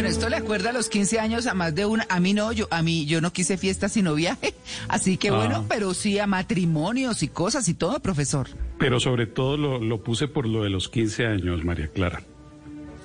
[0.00, 2.06] Bueno, esto le acuerda a los 15 años a más de una.
[2.08, 4.54] A mí no, yo a mí yo no quise fiesta sino viaje.
[4.88, 8.48] Así que bueno, pero sí a matrimonios y cosas y todo, profesor.
[8.78, 12.22] Pero sobre todo lo, lo puse por lo de los 15 años, María Clara.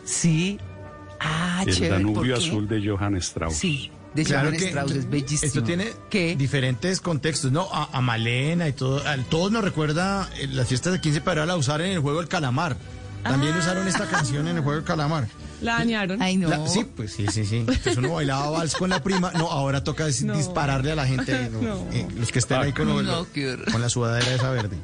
[0.05, 0.57] Sí.
[1.19, 1.95] Ah, El chévere.
[1.95, 2.37] ¿por Danubio?
[2.37, 3.57] Azul de Johann Strauss.
[3.57, 5.47] Sí, de Claro Johann que Strauss es bellísimo.
[5.47, 6.37] Esto tiene ¿Qué?
[6.37, 7.67] diferentes contextos, ¿no?
[7.73, 9.05] A, a Malena y todo.
[9.05, 12.21] A todos nos recuerda eh, las fiestas de 15 para la usar en el juego
[12.21, 12.77] El Calamar.
[13.21, 15.27] También usaron esta canción en el juego El Calamar.
[15.61, 16.21] La dañaron.
[16.21, 16.49] Ay, no.
[16.49, 17.57] La- sí, pues sí, sí, sí.
[17.57, 19.31] Entonces uno bailaba vals con la prima.
[19.31, 20.35] No, ahora toca No.
[20.37, 21.49] dispararle a la gente.
[21.51, 21.61] ¿no?
[21.61, 21.75] No.
[21.93, 23.71] Eh, los que estén ahí con, lo- No, qué horror.
[23.71, 24.77] con la sudadera esa verde.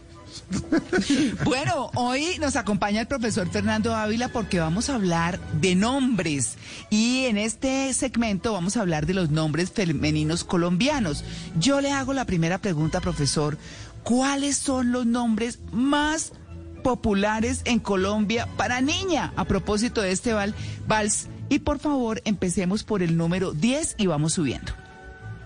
[1.43, 6.55] Bueno, hoy nos acompaña el profesor Fernando Ávila porque vamos a hablar de nombres
[6.89, 11.23] y en este segmento vamos a hablar de los nombres femeninos colombianos.
[11.59, 13.57] Yo le hago la primera pregunta, profesor.
[14.03, 16.33] ¿Cuáles son los nombres más
[16.81, 19.33] populares en Colombia para niña?
[19.35, 20.55] A propósito de este val-
[20.87, 21.27] vals.
[21.49, 24.71] Y por favor, empecemos por el número 10 y vamos subiendo.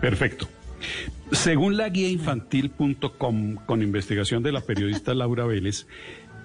[0.01, 0.47] Perfecto.
[1.31, 5.87] Según la guía infantil.com, con investigación de la periodista Laura Vélez,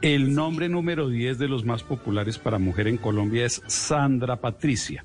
[0.01, 5.05] el nombre número 10 de los más populares para mujer en Colombia es Sandra Patricia.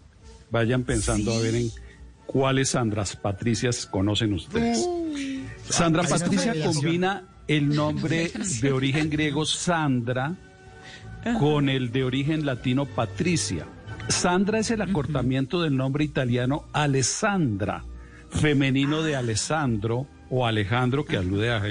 [0.51, 1.69] Vayan pensando a ver en
[2.25, 4.87] cuáles Sandras Patricias conocen ustedes.
[5.69, 10.35] Sandra Patricia combina el nombre de origen griego Sandra
[11.39, 13.65] con el de origen latino Patricia.
[14.07, 17.83] Sandra es el acortamiento del nombre italiano Alessandra,
[18.29, 21.63] femenino de Alessandro o Alejandro, que alude a,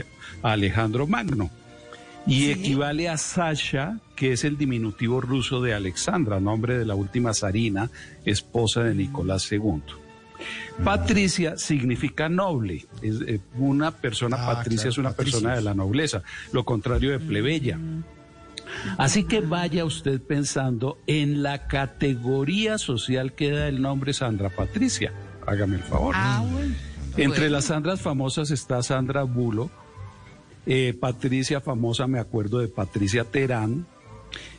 [0.42, 1.50] Alejandro Magno.
[2.26, 7.34] Y equivale a Sasha, que es el diminutivo ruso de Alexandra, nombre de la última
[7.34, 7.90] zarina,
[8.24, 9.82] esposa de Nicolás II.
[10.82, 12.86] Patricia significa noble.
[13.02, 16.22] Es, eh, una persona Ah, patricia claro, es una persona de la nobleza,
[16.52, 17.78] lo contrario de plebeya.
[18.98, 25.12] Así que vaya usted pensando en la categoría social que da el nombre Sandra Patricia.
[25.46, 26.14] Hágame el favor.
[26.16, 26.74] Ah, bueno.
[27.16, 29.70] Entre las Sandras famosas está Sandra Bulo,
[30.66, 33.86] eh, Patricia famosa, me acuerdo de Patricia Terán,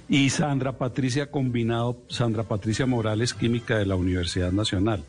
[0.08, 5.04] y Sandra Patricia combinado, Sandra Patricia Morales, química de la Universidad Nacional.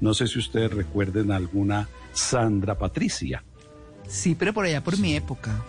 [0.00, 3.44] No sé si ustedes recuerden alguna Sandra Patricia.
[4.08, 5.64] Sí, pero por allá por mi época.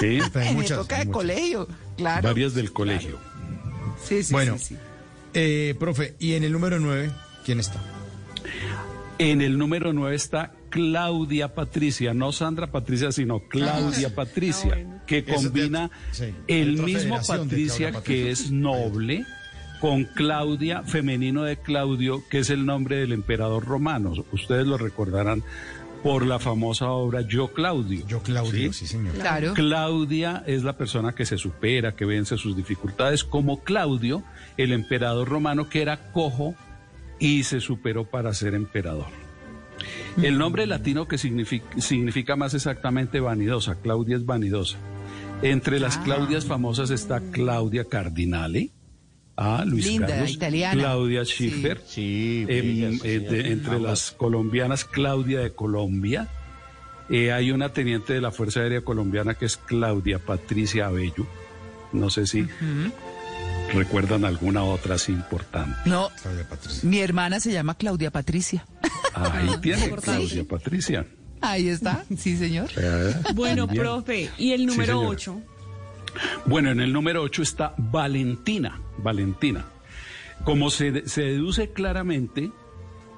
[0.00, 1.12] Sí, en muchas, época de muchas.
[1.12, 2.28] colegio, claro.
[2.28, 3.18] varias del colegio.
[4.02, 4.56] Sí, sí, Bueno.
[4.58, 4.76] sí, sí.
[5.34, 7.10] Eh, profe, y en el número 9,
[7.44, 7.82] ¿quién está?
[9.18, 15.00] En el número 9 está Claudia Patricia, no Sandra Patricia, sino Claudia Patricia, Ah, bueno.
[15.06, 18.30] que de- combina sí, el mismo Patricia que Patricia.
[18.30, 19.24] es noble
[19.84, 24.14] con Claudia, femenino de Claudio, que es el nombre del emperador romano.
[24.32, 25.42] Ustedes lo recordarán
[26.02, 28.02] por la famosa obra Yo Claudio.
[28.06, 28.78] Yo, Claudio, ¿Sí?
[28.78, 29.12] sí, señor.
[29.12, 29.52] Claro.
[29.52, 34.22] Claudia es la persona que se supera, que vence sus dificultades, como Claudio,
[34.56, 36.54] el emperador romano que era cojo
[37.18, 39.08] y se superó para ser emperador.
[40.22, 44.78] El nombre latino que significa, significa más exactamente vanidosa, Claudia es vanidosa.
[45.42, 48.70] Entre las Claudias famosas está Claudia Cardinale,
[49.36, 50.74] ah, Luis Linda, Carlos, italiana.
[50.80, 51.32] Claudia Sí.
[51.50, 56.28] Schiffer, Sí, Em, eh, de- entre las colombianas, Claudia de Colombia.
[57.10, 61.26] Eh, hay una teniente de la Fuerza Aérea Colombiana que es Claudia Patricia Abello.
[61.92, 62.46] No sé si
[63.72, 65.76] recuerdan alguna otra así importante.
[65.86, 66.88] No, Claudia Patricia.
[66.88, 68.64] mi hermana se llama Claudia Patricia.
[69.14, 69.90] Ahí tiene.
[69.90, 71.06] Claudia Patricia.
[71.40, 72.70] Ahí está, sí, señor.
[72.76, 73.82] Eh, Bueno, bien.
[73.82, 75.08] profe, y el número señora.
[75.08, 75.42] 8.
[76.46, 78.80] Bueno, en el número 8 está Valentina.
[78.98, 79.66] Valentina.
[80.44, 82.50] Como se, se deduce claramente,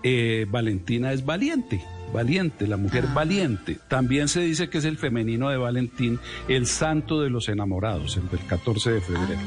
[0.03, 1.83] eh, Valentina es valiente.
[2.13, 3.79] Valiente, la mujer valiente.
[3.89, 8.29] También se dice que es el femenino de Valentín, el santo de los enamorados, el
[8.29, 9.41] del 14 de febrero.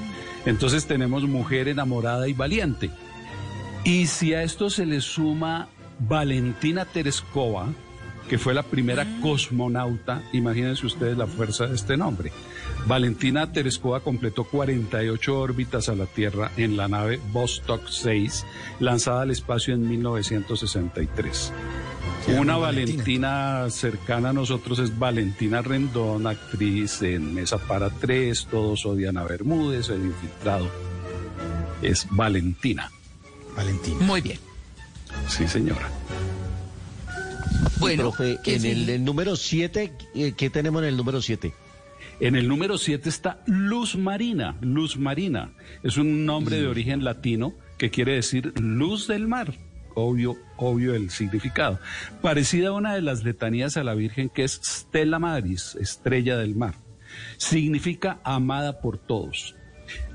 [0.45, 2.89] Entonces tenemos mujer enamorada y valiente.
[3.85, 5.69] Y si a esto se le suma
[5.99, 7.69] Valentina Tereskova,
[8.29, 12.31] que fue la primera cosmonauta, imagínense ustedes la fuerza de este nombre.
[12.87, 18.45] Valentina Tereskova completó 48 órbitas a la Tierra en la nave Vostok 6,
[18.79, 21.53] lanzada al espacio en 1963.
[22.25, 23.69] que Una Valentina.
[23.69, 29.89] cercana a nosotros es Valentina Rendón, actriz en Mesa para Tres, Todos odian a Bermúdez,
[29.89, 30.67] El Infiltrado.
[31.81, 32.91] Es Valentina.
[33.55, 33.97] Valentina.
[34.01, 34.39] Muy bien.
[35.27, 35.89] Sí, señora.
[37.79, 39.93] Bueno, Profe, ¿qué en el, el número 7,
[40.35, 41.53] ¿qué tenemos en el número 7?
[42.19, 44.57] En el número 7 está Luz Marina.
[44.61, 45.51] Luz Marina
[45.83, 49.53] es un nombre de origen latino que quiere decir luz del mar.
[49.95, 51.79] Obvio, obvio el significado.
[52.21, 56.55] Parecida a una de las letanías a la Virgen que es Stella Maris, estrella del
[56.55, 56.75] mar.
[57.37, 59.55] Significa amada por todos.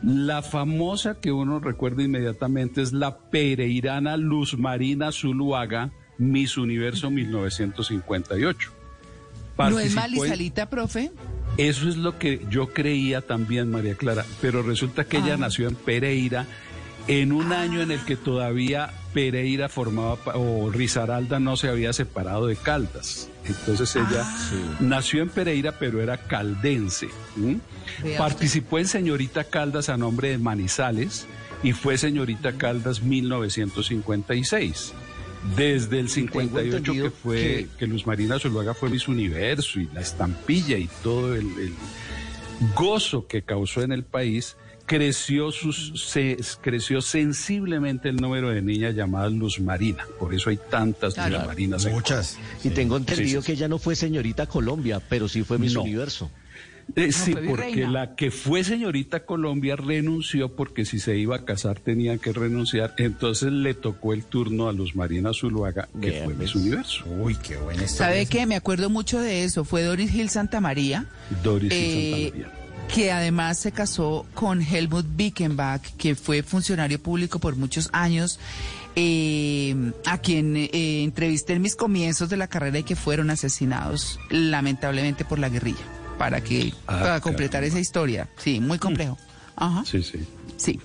[0.03, 8.71] La famosa que uno recuerda inmediatamente es la pereirana Luz Marina Zuluaga, Miss Universo 1958.
[8.71, 11.11] ¿No es Participó en- Malisalita, profe?
[11.57, 15.39] Eso es lo que yo creía también, María Clara, pero resulta que ella Ah.
[15.39, 16.47] nació en Pereira
[17.07, 22.47] en un año en el que todavía Pereira formaba, o Risaralda no se había separado
[22.47, 23.29] de Caldas.
[23.47, 24.77] Entonces ella Ah.
[24.81, 27.09] nació en Pereira, pero era caldense.
[28.03, 31.27] Vea Participó en Señorita Caldas a nombre de Manizales
[31.63, 34.95] y fue Señorita Caldas 1956.
[35.57, 40.01] Desde el 58 que fue que- que Luz Marina Zuluaga fue Miss Universo y la
[40.01, 41.73] estampilla y todo el, el
[42.75, 44.57] gozo que causó en el país,
[44.87, 50.07] creció, sus, se, creció sensiblemente el número de niñas llamadas Luz Marina.
[50.19, 51.39] Por eso hay tantas Claro.
[51.39, 51.85] Luz Marinas.
[51.87, 52.39] en Muchas.
[52.63, 55.83] Y tengo entendido sí, que ella no fue señorita Colombia, pero sí fue Miss No.
[55.83, 56.31] Universo.
[56.97, 61.81] Eh, sí, porque la que fue señorita Colombia renunció porque si se iba a casar
[61.81, 62.95] tenía que renunciar.
[62.99, 66.35] Entonces le tocó el turno a Luz Marina Zuluaga, que Bien, fue.
[66.35, 67.05] Miss Universo.
[67.19, 68.13] Uy, qué buena historia.
[68.13, 68.47] ¿Sabe qué?
[68.47, 69.65] Me acuerdo mucho de eso.
[69.65, 71.07] Fue Doris Gil Santa María.
[71.43, 72.53] Doris y Eh, Santa María.
[72.95, 78.39] que además se casó con Helmut Bickenbach, que fue funcionario público por muchos años,
[78.97, 79.75] eh,
[80.07, 85.25] a quien eh, entrevisté en mis comienzos de la carrera y que fueron asesinados lamentablemente
[85.25, 85.83] por la guerrilla,
[86.19, 87.69] para que Ah, para completar caramba.
[87.69, 88.29] esa historia.
[88.37, 89.19] Sí, muy complejo.
[89.57, 90.21] Ajá, Sí, sí.
[90.57, 90.81] sí.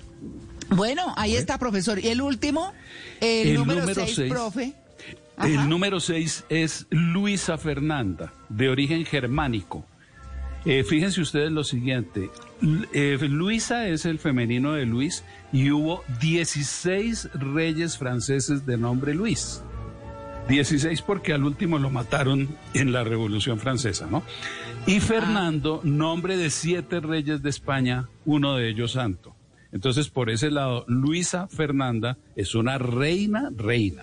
[0.70, 1.98] Bueno, ahí está, profesor.
[1.98, 2.72] Y el último,
[3.20, 4.32] el, El número número 6, seis.
[4.32, 4.74] profe.
[5.36, 5.48] Ajá.
[5.48, 9.84] El número 6 es Luisa Fernanda, de origen germánico.
[10.66, 12.30] Eh, fíjense ustedes lo siguiente.
[12.92, 19.62] Eh, Luisa es el femenino de Luis y hubo 16 reyes franceses de nombre Luis.
[20.50, 24.22] 16 porque al último lo mataron en la Revolución Francesa, ¿no?
[24.86, 29.34] Y Fernando, nombre de siete reyes de España, uno de ellos santo.
[29.72, 34.02] Entonces, por ese lado, Luisa Fernanda es una reina, reina.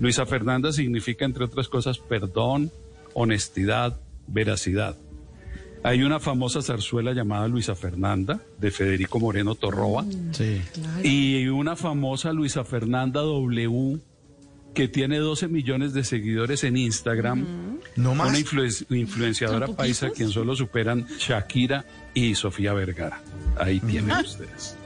[0.00, 2.72] Luisa Fernanda significa, entre otras cosas, perdón,
[3.12, 4.96] honestidad, veracidad.
[5.82, 10.62] Hay una famosa zarzuela llamada Luisa Fernanda, de Federico Moreno Torroba, Sí.
[11.02, 14.00] y una famosa Luisa Fernanda W,
[14.74, 17.78] que tiene 12 millones de seguidores en Instagram.
[17.96, 18.28] No más.
[18.28, 23.22] Una influen- influenciadora paisa, quien solo superan Shakira y Sofía Vergara.
[23.58, 24.76] Ahí tienen ustedes.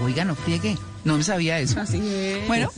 [0.00, 0.76] Oiga, no friegue.
[1.04, 1.80] No me sabía eso.
[2.48, 2.70] Bueno,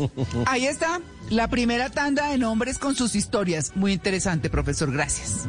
[0.47, 3.73] ahí está la primera tanda de nombres con sus historias.
[3.77, 4.91] Muy interesante, profesor.
[4.93, 5.49] Gracias.